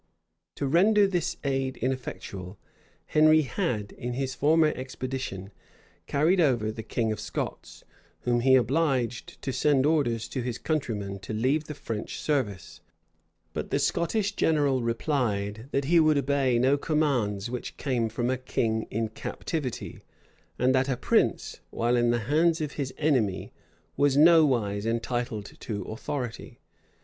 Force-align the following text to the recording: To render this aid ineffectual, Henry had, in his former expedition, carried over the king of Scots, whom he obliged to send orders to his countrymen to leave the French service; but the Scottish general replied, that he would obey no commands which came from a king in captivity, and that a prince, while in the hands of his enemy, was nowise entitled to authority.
To 0.55 0.65
render 0.65 1.05
this 1.05 1.37
aid 1.43 1.77
ineffectual, 1.77 2.57
Henry 3.05 3.43
had, 3.43 3.91
in 3.91 4.13
his 4.13 4.33
former 4.33 4.69
expedition, 4.75 5.51
carried 6.07 6.41
over 6.41 6.71
the 6.71 6.81
king 6.81 7.11
of 7.11 7.19
Scots, 7.19 7.83
whom 8.21 8.39
he 8.39 8.55
obliged 8.55 9.39
to 9.43 9.53
send 9.53 9.85
orders 9.85 10.27
to 10.29 10.41
his 10.41 10.57
countrymen 10.57 11.19
to 11.19 11.33
leave 11.33 11.65
the 11.65 11.75
French 11.75 12.19
service; 12.19 12.81
but 13.53 13.69
the 13.69 13.77
Scottish 13.77 14.31
general 14.35 14.81
replied, 14.81 15.67
that 15.69 15.85
he 15.85 15.99
would 15.99 16.17
obey 16.17 16.57
no 16.57 16.79
commands 16.79 17.51
which 17.51 17.77
came 17.77 18.09
from 18.09 18.31
a 18.31 18.39
king 18.39 18.87
in 18.89 19.07
captivity, 19.07 20.01
and 20.57 20.73
that 20.73 20.89
a 20.89 20.97
prince, 20.97 21.59
while 21.69 21.95
in 21.95 22.09
the 22.09 22.21
hands 22.21 22.59
of 22.59 22.71
his 22.71 22.91
enemy, 22.97 23.51
was 23.95 24.17
nowise 24.17 24.87
entitled 24.87 25.53
to 25.59 25.83
authority. 25.83 26.57